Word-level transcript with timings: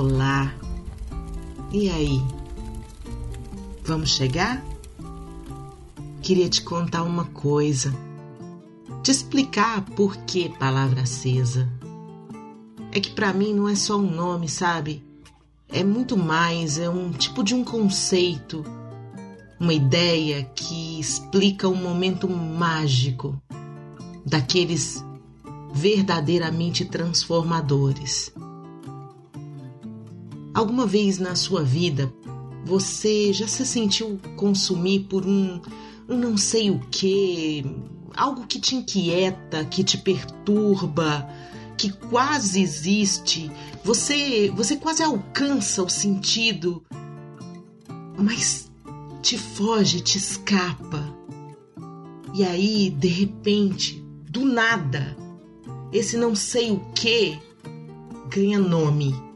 Olá! 0.00 0.54
E 1.72 1.90
aí? 1.90 2.22
Vamos 3.84 4.10
chegar? 4.10 4.64
Queria 6.22 6.48
te 6.48 6.62
contar 6.62 7.02
uma 7.02 7.24
coisa, 7.24 7.92
te 9.02 9.10
explicar 9.10 9.82
por 9.96 10.16
que 10.18 10.50
palavra 10.50 11.02
acesa. 11.02 11.68
É 12.92 13.00
que 13.00 13.10
para 13.10 13.32
mim 13.32 13.52
não 13.52 13.68
é 13.68 13.74
só 13.74 13.96
um 13.96 14.08
nome, 14.08 14.48
sabe? 14.48 15.04
É 15.68 15.82
muito 15.82 16.16
mais, 16.16 16.78
é 16.78 16.88
um 16.88 17.10
tipo 17.10 17.42
de 17.42 17.56
um 17.56 17.64
conceito, 17.64 18.64
uma 19.58 19.74
ideia 19.74 20.44
que 20.54 21.00
explica 21.00 21.66
um 21.66 21.74
momento 21.74 22.28
mágico 22.28 23.36
daqueles 24.24 25.04
verdadeiramente 25.74 26.84
transformadores. 26.84 28.32
Alguma 30.54 30.86
vez 30.86 31.18
na 31.18 31.34
sua 31.34 31.62
vida 31.62 32.12
você 32.64 33.32
já 33.32 33.48
se 33.48 33.64
sentiu 33.64 34.20
consumir 34.36 35.00
por 35.00 35.26
um, 35.26 35.60
um 36.08 36.16
não 36.16 36.36
sei 36.36 36.70
o 36.70 36.78
que, 36.90 37.64
algo 38.14 38.46
que 38.46 38.60
te 38.60 38.76
inquieta, 38.76 39.64
que 39.64 39.82
te 39.82 39.96
perturba, 39.96 41.28
que 41.76 41.90
quase 41.90 42.60
existe, 42.60 43.50
você, 43.82 44.52
você 44.54 44.76
quase 44.76 45.02
alcança 45.02 45.82
o 45.82 45.88
sentido, 45.88 46.82
mas 48.18 48.70
te 49.22 49.38
foge, 49.38 50.00
te 50.00 50.18
escapa. 50.18 51.16
E 52.34 52.44
aí, 52.44 52.90
de 52.90 53.08
repente, 53.08 54.04
do 54.28 54.44
nada, 54.44 55.16
esse 55.92 56.16
não 56.16 56.34
sei 56.34 56.70
o 56.72 56.80
que 56.94 57.38
ganha 58.28 58.58
nome 58.58 59.27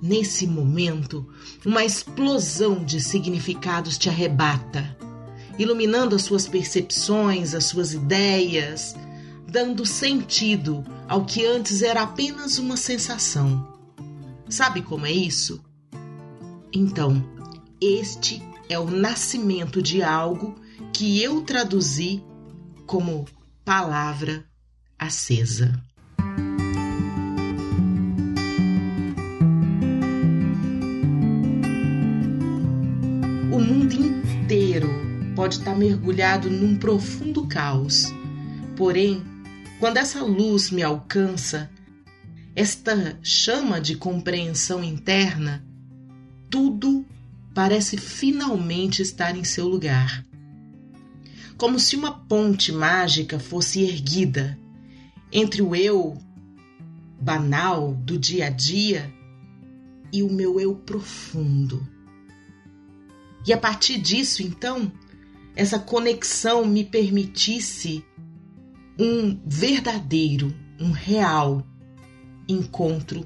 Nesse 0.00 0.46
momento, 0.46 1.26
uma 1.64 1.84
explosão 1.84 2.84
de 2.84 3.00
significados 3.00 3.96
te 3.96 4.08
arrebata, 4.08 4.96
iluminando 5.58 6.14
as 6.14 6.22
suas 6.22 6.46
percepções, 6.46 7.54
as 7.54 7.64
suas 7.64 7.94
ideias, 7.94 8.94
dando 9.48 9.86
sentido 9.86 10.84
ao 11.08 11.24
que 11.24 11.46
antes 11.46 11.82
era 11.82 12.02
apenas 12.02 12.58
uma 12.58 12.76
sensação. 12.76 13.74
Sabe 14.48 14.82
como 14.82 15.06
é 15.06 15.12
isso? 15.12 15.64
Então, 16.72 17.24
este 17.80 18.42
é 18.68 18.78
o 18.78 18.90
nascimento 18.90 19.80
de 19.80 20.02
algo 20.02 20.54
que 20.92 21.22
eu 21.22 21.42
traduzi 21.42 22.22
como 22.86 23.26
palavra 23.64 24.44
acesa. 24.98 25.82
Pode 35.34 35.58
estar 35.58 35.76
mergulhado 35.76 36.50
num 36.50 36.76
profundo 36.76 37.46
caos. 37.46 38.06
Porém, 38.76 39.22
quando 39.78 39.98
essa 39.98 40.22
luz 40.22 40.70
me 40.70 40.82
alcança, 40.82 41.70
esta 42.54 43.18
chama 43.22 43.80
de 43.80 43.96
compreensão 43.96 44.82
interna, 44.82 45.64
tudo 46.50 47.04
parece 47.54 47.96
finalmente 47.96 49.02
estar 49.02 49.36
em 49.36 49.44
seu 49.44 49.68
lugar. 49.68 50.24
Como 51.56 51.78
se 51.78 51.96
uma 51.96 52.12
ponte 52.12 52.72
mágica 52.72 53.38
fosse 53.38 53.82
erguida 53.82 54.58
entre 55.32 55.62
o 55.62 55.74
eu 55.74 56.18
banal 57.20 57.94
do 57.94 58.18
dia 58.18 58.46
a 58.46 58.50
dia 58.50 59.12
e 60.12 60.22
o 60.22 60.32
meu 60.32 60.60
eu 60.60 60.74
profundo. 60.74 61.95
E 63.46 63.52
a 63.52 63.56
partir 63.56 63.98
disso, 63.98 64.42
então, 64.42 64.90
essa 65.54 65.78
conexão 65.78 66.66
me 66.66 66.84
permitisse 66.84 68.04
um 68.98 69.38
verdadeiro, 69.46 70.52
um 70.80 70.90
real 70.90 71.64
encontro 72.48 73.24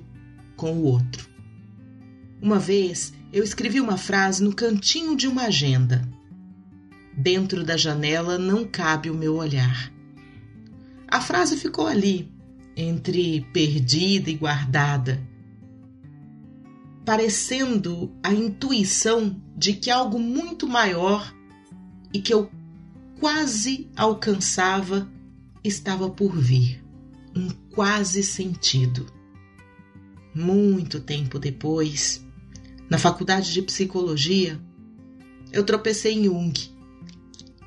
com 0.56 0.72
o 0.72 0.82
outro. 0.82 1.28
Uma 2.42 2.58
vez 2.58 3.14
eu 3.32 3.42
escrevi 3.42 3.80
uma 3.80 3.96
frase 3.96 4.42
no 4.42 4.54
cantinho 4.54 5.16
de 5.16 5.26
uma 5.26 5.44
agenda. 5.44 6.06
Dentro 7.16 7.64
da 7.64 7.76
janela 7.76 8.38
não 8.38 8.64
cabe 8.64 9.10
o 9.10 9.14
meu 9.14 9.36
olhar. 9.36 9.92
A 11.08 11.20
frase 11.20 11.56
ficou 11.56 11.86
ali, 11.86 12.30
entre 12.76 13.46
perdida 13.52 14.30
e 14.30 14.34
guardada, 14.34 15.20
parecendo 17.04 18.12
a 18.22 18.32
intuição 18.32 19.40
de 19.56 19.74
que 19.74 19.90
algo 19.90 20.18
muito 20.18 20.66
maior 20.66 21.34
e 22.12 22.20
que 22.20 22.32
eu 22.32 22.50
quase 23.18 23.88
alcançava 23.96 25.10
estava 25.62 26.10
por 26.10 26.36
vir. 26.36 26.82
Um 27.34 27.48
quase 27.70 28.22
sentido. 28.22 29.06
Muito 30.34 31.00
tempo 31.00 31.38
depois, 31.38 32.24
na 32.88 32.98
faculdade 32.98 33.52
de 33.52 33.62
psicologia, 33.62 34.60
eu 35.52 35.64
tropecei 35.64 36.14
em 36.14 36.24
Jung. 36.24 36.52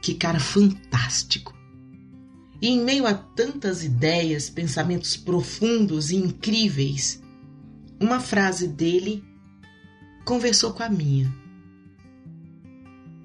Que 0.02 0.14
cara 0.14 0.40
fantástico! 0.40 1.54
E 2.62 2.68
em 2.68 2.82
meio 2.82 3.06
a 3.06 3.14
tantas 3.14 3.84
ideias, 3.84 4.50
pensamentos 4.50 5.18
profundos 5.18 6.12
e 6.12 6.16
incríveis, 6.16 7.22
uma 8.00 8.20
frase 8.20 8.68
dele 8.68 9.24
conversou 10.26 10.74
com 10.74 10.84
a 10.84 10.90
minha. 10.90 11.34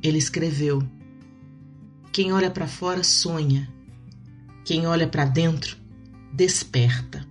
Ele 0.03 0.19
escreveu: 0.19 0.83
quem 2.12 2.33
olha 2.33 2.51
para 2.51 2.67
fora 2.67 3.05
sonha. 3.05 3.73
Quem 4.65 4.87
olha 4.87 5.06
para 5.06 5.25
dentro 5.25 5.77
desperta. 6.33 7.27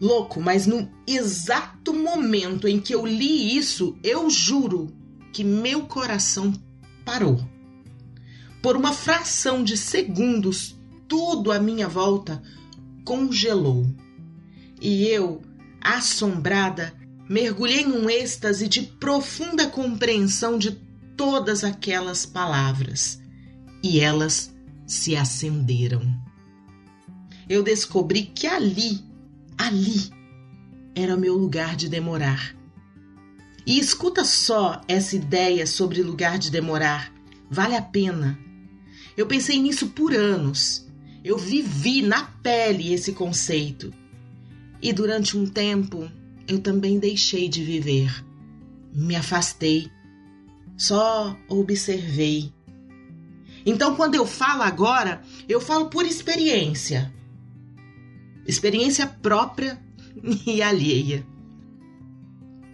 Louco, 0.00 0.40
mas 0.40 0.66
no 0.66 0.88
exato 1.06 1.92
momento 1.92 2.68
em 2.68 2.78
que 2.78 2.94
eu 2.94 3.04
li 3.06 3.56
isso, 3.56 3.98
eu 4.04 4.28
juro 4.30 4.88
que 5.32 5.42
meu 5.42 5.86
coração 5.86 6.52
parou. 7.04 7.40
Por 8.62 8.76
uma 8.76 8.92
fração 8.92 9.64
de 9.64 9.76
segundos, 9.76 10.78
tudo 11.08 11.50
à 11.50 11.58
minha 11.58 11.88
volta 11.88 12.42
congelou. 13.04 13.86
E 14.80 15.06
eu, 15.06 15.40
assombrada, 15.96 16.92
mergulhei 17.28 17.84
num 17.84 18.10
êxtase 18.10 18.68
de 18.68 18.82
profunda 18.82 19.68
compreensão 19.68 20.58
de 20.58 20.72
todas 21.16 21.64
aquelas 21.64 22.26
palavras 22.26 23.20
e 23.82 24.00
elas 24.00 24.54
se 24.86 25.16
acenderam. 25.16 26.02
Eu 27.48 27.62
descobri 27.62 28.22
que 28.22 28.46
ali, 28.46 29.02
ali, 29.56 30.10
era 30.94 31.14
o 31.14 31.18
meu 31.18 31.34
lugar 31.34 31.76
de 31.76 31.88
demorar. 31.88 32.54
E 33.66 33.78
escuta 33.78 34.24
só 34.24 34.80
essa 34.86 35.16
ideia 35.16 35.66
sobre 35.66 36.02
lugar 36.02 36.38
de 36.38 36.50
demorar. 36.50 37.12
Vale 37.50 37.76
a 37.76 37.82
pena. 37.82 38.38
Eu 39.16 39.26
pensei 39.26 39.58
nisso 39.60 39.88
por 39.88 40.14
anos. 40.14 40.86
Eu 41.24 41.36
vivi 41.36 42.02
na 42.02 42.24
pele 42.24 42.92
esse 42.92 43.12
conceito. 43.12 43.92
E 44.80 44.92
durante 44.92 45.36
um 45.36 45.46
tempo 45.46 46.10
eu 46.46 46.60
também 46.60 46.98
deixei 46.98 47.48
de 47.48 47.62
viver. 47.62 48.24
Me 48.92 49.16
afastei 49.16 49.90
só 50.78 51.36
observei. 51.48 52.52
Então, 53.66 53.96
quando 53.96 54.14
eu 54.14 54.24
falo 54.24 54.62
agora, 54.62 55.20
eu 55.48 55.60
falo 55.60 55.90
por 55.90 56.06
experiência. 56.06 57.12
Experiência 58.46 59.04
própria 59.06 59.82
e 60.46 60.62
alheia. 60.62 61.26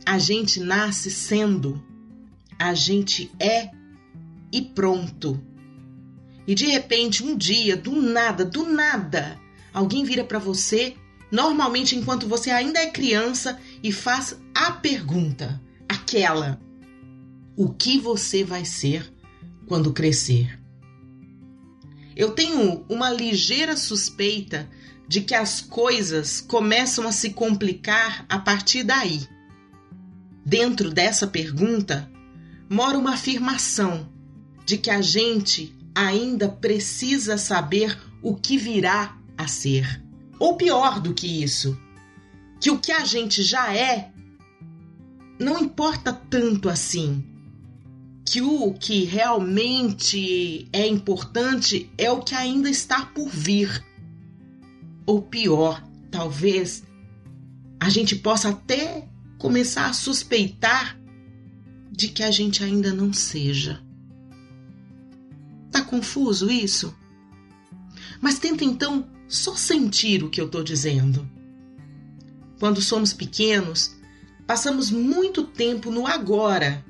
A 0.05 0.19
gente 0.19 0.61
nasce 0.61 1.11
sendo, 1.11 1.83
a 2.59 2.75
gente 2.75 3.33
é 3.41 3.71
e 4.53 4.61
pronto. 4.61 5.43
E 6.47 6.55
de 6.55 6.67
repente, 6.67 7.25
um 7.25 7.35
dia, 7.35 7.75
do 7.75 7.97
nada, 7.97 8.45
do 8.45 8.71
nada, 8.71 9.41
alguém 9.73 10.05
vira 10.05 10.23
para 10.23 10.39
você, 10.39 10.95
normalmente 11.35 11.97
enquanto 11.97 12.29
você 12.29 12.49
ainda 12.49 12.79
é 12.79 12.87
criança, 12.87 13.59
e 13.83 13.91
faz 13.91 14.39
a 14.55 14.71
pergunta, 14.71 15.61
aquela: 15.89 16.61
o 17.57 17.71
que 17.71 17.99
você 17.99 18.45
vai 18.45 18.65
ser 18.65 19.13
quando 19.67 19.93
crescer. 19.93 20.61
Eu 22.15 22.31
tenho 22.31 22.87
uma 22.89 23.11
ligeira 23.11 23.77
suspeita 23.77 24.71
de 25.09 25.23
que 25.23 25.35
as 25.35 25.61
coisas 25.61 26.41
começam 26.41 27.09
a 27.09 27.11
se 27.11 27.31
complicar 27.31 28.25
a 28.29 28.39
partir 28.39 28.85
daí. 28.85 29.27
Dentro 30.47 30.89
dessa 30.89 31.27
pergunta 31.27 32.09
mora 32.71 32.97
uma 32.97 33.15
afirmação 33.15 34.09
de 34.65 34.79
que 34.79 34.91
a 34.91 35.03
gente 35.03 35.77
ainda 35.93 36.49
precisa 36.49 37.37
saber 37.37 37.99
o 38.23 38.37
que 38.37 38.57
virá 38.57 39.19
a 39.37 39.49
ser. 39.49 40.04
Ou 40.45 40.59
pior 40.59 41.01
do 41.01 41.15
que 41.15 41.43
isso, 41.43 41.75
que 42.61 42.71
o 42.71 42.79
que 42.79 42.93
a 42.93 43.03
gente 43.03 43.43
já 43.43 43.75
é 43.75 44.13
não 45.41 45.59
importa 45.59 46.13
tanto 46.13 46.69
assim. 46.69 47.25
Que 48.27 48.43
o 48.43 48.75
que 48.75 49.05
realmente 49.05 50.69
é 50.71 50.87
importante 50.87 51.91
é 51.97 52.11
o 52.11 52.21
que 52.21 52.35
ainda 52.35 52.69
está 52.69 53.07
por 53.07 53.27
vir. 53.27 53.83
Ou 55.07 55.23
pior, 55.23 55.83
talvez 56.11 56.85
a 57.81 57.89
gente 57.89 58.15
possa 58.15 58.51
até 58.51 59.09
começar 59.39 59.89
a 59.89 59.95
suspeitar 59.95 61.01
de 61.91 62.09
que 62.09 62.23
a 62.23 62.31
gente 62.31 62.63
ainda 62.63 62.93
não 62.93 63.15
seja. 63.15 63.83
Tá 65.71 65.81
confuso 65.81 66.51
isso? 66.51 66.95
Mas 68.21 68.39
tenta 68.39 68.63
então 68.63 69.14
só 69.29 69.55
sentir 69.55 70.23
o 70.23 70.31
que 70.31 70.41
eu 70.41 70.47
estou 70.47 70.63
dizendo. 70.63 71.29
Quando 72.59 72.81
somos 72.81 73.13
pequenos, 73.13 73.97
passamos 74.47 74.91
muito 74.91 75.45
tempo 75.45 75.91
no 75.91 76.07
agora 76.07 76.85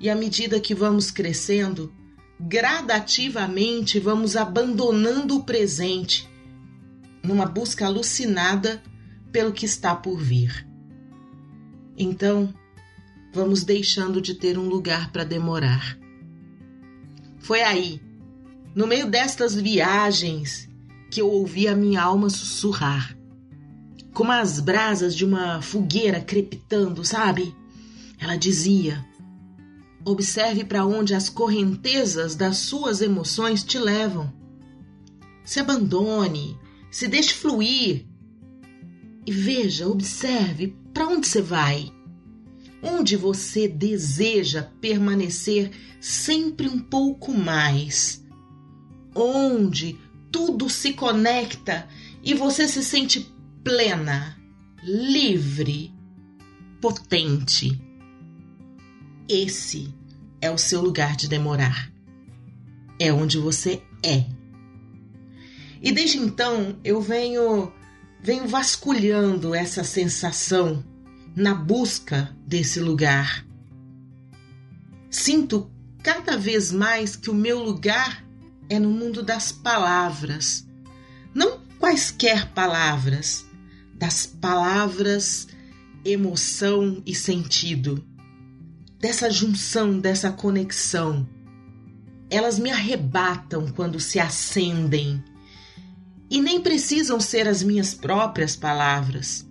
e 0.00 0.10
à 0.10 0.14
medida 0.14 0.60
que 0.60 0.74
vamos 0.74 1.10
crescendo, 1.10 1.92
gradativamente 2.40 3.98
vamos 3.98 4.36
abandonando 4.36 5.36
o 5.36 5.44
presente 5.44 6.28
numa 7.22 7.46
busca 7.46 7.86
alucinada 7.86 8.82
pelo 9.30 9.52
que 9.52 9.64
está 9.64 9.94
por 9.94 10.18
vir. 10.18 10.66
Então, 11.96 12.52
vamos 13.32 13.62
deixando 13.62 14.20
de 14.20 14.34
ter 14.34 14.58
um 14.58 14.68
lugar 14.68 15.12
para 15.12 15.24
demorar. 15.24 15.98
Foi 17.38 17.62
aí, 17.62 18.00
no 18.74 18.86
meio 18.86 19.06
destas 19.06 19.54
viagens, 19.54 20.68
que 21.12 21.20
eu 21.20 21.30
ouvi 21.30 21.68
a 21.68 21.76
minha 21.76 22.02
alma 22.02 22.30
sussurrar, 22.30 23.14
como 24.14 24.32
as 24.32 24.58
brasas 24.58 25.14
de 25.14 25.26
uma 25.26 25.60
fogueira 25.60 26.22
crepitando, 26.22 27.04
sabe? 27.04 27.54
Ela 28.18 28.34
dizia: 28.34 29.04
Observe 30.06 30.64
para 30.64 30.86
onde 30.86 31.14
as 31.14 31.28
correntezas 31.28 32.34
das 32.34 32.56
suas 32.56 33.02
emoções 33.02 33.62
te 33.62 33.78
levam. 33.78 34.32
Se 35.44 35.60
abandone, 35.60 36.58
se 36.90 37.06
deixe 37.06 37.34
fluir. 37.34 38.06
E 39.26 39.30
veja, 39.30 39.86
observe 39.86 40.74
para 40.94 41.08
onde 41.08 41.28
você 41.28 41.42
vai. 41.42 41.92
Onde 42.82 43.18
você 43.18 43.68
deseja 43.68 44.62
permanecer 44.80 45.72
sempre 46.00 46.68
um 46.68 46.78
pouco 46.78 47.34
mais. 47.34 48.24
Onde 49.14 49.98
tudo 50.32 50.68
se 50.70 50.94
conecta 50.94 51.86
e 52.24 52.32
você 52.32 52.66
se 52.66 52.82
sente 52.82 53.32
plena, 53.62 54.36
livre, 54.82 55.94
potente. 56.80 57.80
Esse 59.28 59.94
é 60.40 60.50
o 60.50 60.58
seu 60.58 60.80
lugar 60.80 61.14
de 61.14 61.28
demorar. 61.28 61.92
É 62.98 63.12
onde 63.12 63.38
você 63.38 63.82
é. 64.02 64.24
E 65.80 65.92
desde 65.92 66.18
então 66.18 66.78
eu 66.82 67.00
venho 67.00 67.72
venho 68.22 68.46
vasculhando 68.46 69.52
essa 69.52 69.82
sensação 69.82 70.84
na 71.34 71.54
busca 71.54 72.34
desse 72.46 72.78
lugar. 72.78 73.44
Sinto 75.10 75.70
cada 76.02 76.36
vez 76.36 76.70
mais 76.70 77.16
que 77.16 77.30
o 77.30 77.34
meu 77.34 77.62
lugar 77.62 78.21
é 78.72 78.78
no 78.78 78.90
mundo 78.90 79.22
das 79.22 79.52
palavras. 79.52 80.66
Não 81.34 81.60
quaisquer 81.78 82.48
palavras, 82.52 83.44
das 83.94 84.24
palavras, 84.24 85.46
emoção 86.02 87.02
e 87.04 87.14
sentido. 87.14 88.02
Dessa 88.98 89.30
junção, 89.30 89.98
dessa 89.98 90.32
conexão. 90.32 91.28
Elas 92.30 92.58
me 92.58 92.70
arrebatam 92.70 93.66
quando 93.68 94.00
se 94.00 94.18
acendem. 94.18 95.22
E 96.30 96.40
nem 96.40 96.62
precisam 96.62 97.20
ser 97.20 97.46
as 97.46 97.62
minhas 97.62 97.92
próprias 97.92 98.56
palavras. 98.56 99.46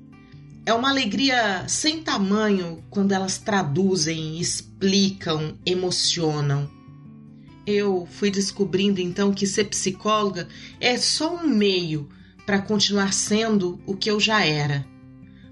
É 0.65 0.73
uma 0.73 0.89
alegria 0.89 1.67
sem 1.67 2.01
tamanho 2.01 2.83
quando 2.89 3.11
elas 3.11 3.37
traduzem, 3.37 4.39
explicam, 4.39 5.59
emocionam 5.63 6.80
eu 7.65 8.07
fui 8.09 8.31
descobrindo 8.31 8.99
então 8.99 9.33
que 9.33 9.45
ser 9.45 9.65
psicóloga 9.65 10.47
é 10.79 10.97
só 10.97 11.35
um 11.35 11.47
meio 11.47 12.09
para 12.45 12.61
continuar 12.61 13.13
sendo 13.13 13.79
o 13.85 13.95
que 13.95 14.09
eu 14.09 14.19
já 14.19 14.43
era. 14.43 14.85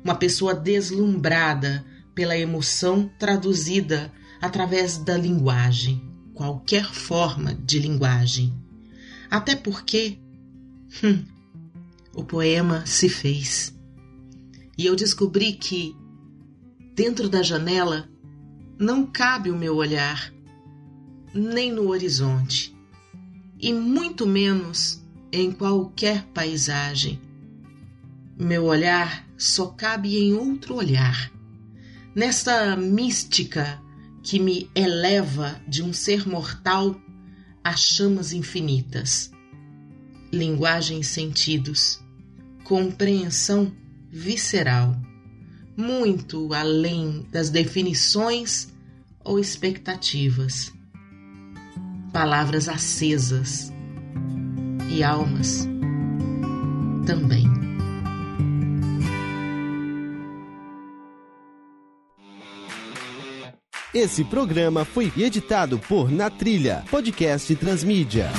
Uma 0.04 0.16
pessoa 0.16 0.54
deslumbrada 0.54 1.86
pela 2.16 2.38
emoção 2.38 3.10
traduzida 3.20 4.12
através 4.42 4.98
da 4.98 5.18
linguagem, 5.18 6.02
qualquer 6.34 6.86
forma 6.86 7.54
de 7.54 7.80
linguagem. 7.80 8.54
Até 9.30 9.56
porque 9.56 10.18
hum, 11.04 11.24
o 12.14 12.24
poema 12.24 12.86
se 12.86 13.08
fez. 13.08 13.76
E 14.78 14.86
eu 14.86 14.96
descobri 14.96 15.54
que, 15.54 15.96
dentro 16.96 17.30
da 17.30 17.44
janela, 17.44 18.10
não 18.80 19.06
cabe 19.06 19.52
o 19.52 19.58
meu 19.58 19.76
olhar 19.76 20.34
nem 21.34 21.72
no 21.72 21.90
horizonte, 21.90 22.76
e 23.60 23.74
muito 23.74 24.26
menos 24.26 25.02
em 25.32 25.52
qualquer 25.52 26.24
paisagem. 26.34 27.20
Meu 28.38 28.66
olhar 28.66 29.28
só 29.38 29.68
cabe 29.68 30.18
em 30.18 30.34
outro 30.34 30.76
olhar, 30.76 31.32
nesta 32.16 32.76
mística 32.76 33.82
que 34.24 34.40
me 34.40 34.70
eleva 34.74 35.62
de 35.68 35.84
um 35.84 35.94
ser 35.94 36.28
mortal 36.28 37.00
a 37.64 37.76
chamas 37.76 38.34
infinitas. 38.34 39.32
Linguagem 40.32 41.00
e 41.00 41.04
sentidos, 41.04 42.00
compreensão 42.64 43.72
visceral, 44.12 44.96
muito 45.76 46.54
além 46.54 47.28
das 47.32 47.50
definições 47.50 48.70
ou 49.24 49.40
expectativas 49.40 50.72
palavras 52.12 52.68
acesas 52.68 53.72
e 54.90 55.04
almas 55.04 55.68
também. 57.06 57.46
Esse 63.94 64.24
programa 64.24 64.86
foi 64.86 65.12
editado 65.18 65.80
por 65.80 66.12
Na 66.12 66.30
Trilha, 66.30 66.84
podcast 66.92 67.56
Transmídia. 67.56 68.30